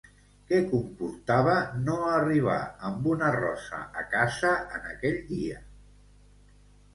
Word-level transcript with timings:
Què 0.51 0.59
comportava 0.69 1.57
no 1.89 1.97
arribar 2.13 2.55
amb 2.89 3.11
una 3.11 3.29
rosa 3.37 3.83
a 4.01 4.07
casa 4.15 4.55
en 4.79 4.89
aquell 4.95 5.21
dia? 5.29 5.61